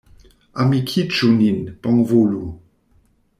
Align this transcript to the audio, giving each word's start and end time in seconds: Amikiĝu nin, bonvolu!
Amikiĝu 0.63 1.29
nin, 1.35 1.59
bonvolu! 1.85 2.43